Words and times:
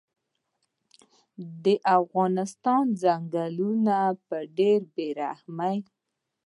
د 1.63 1.65
افغانستان 1.97 2.83
ځنګلونه 3.03 3.97
په 4.27 4.37
ډیره 4.57 4.85
بیرحمۍ 4.95 5.77